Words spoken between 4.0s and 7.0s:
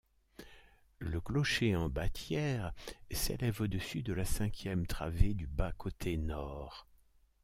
de la cinquième travée du bas-côté nord.